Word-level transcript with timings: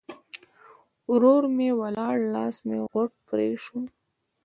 ورور 1.11 1.43
م 1.55 1.57
ولاړ؛ 1.81 2.17
لاس 2.33 2.55
مې 2.67 2.77
غوټ 2.91 3.11
پرې 3.27 3.49
شو. 3.63 3.79